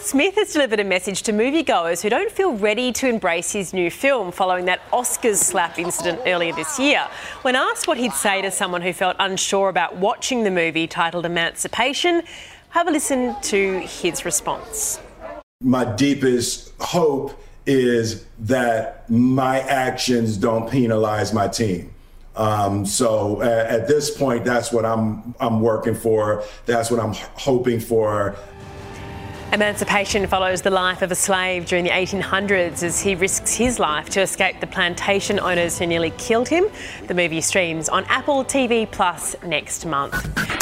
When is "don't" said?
2.08-2.30, 20.36-20.70